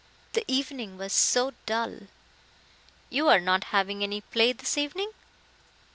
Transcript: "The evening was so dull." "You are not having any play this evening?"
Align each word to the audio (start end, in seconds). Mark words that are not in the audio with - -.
"The 0.33 0.43
evening 0.51 0.97
was 0.97 1.13
so 1.13 1.53
dull." 1.67 2.07
"You 3.11 3.27
are 3.29 3.39
not 3.39 3.65
having 3.65 4.01
any 4.01 4.21
play 4.21 4.51
this 4.51 4.75
evening?" 4.75 5.11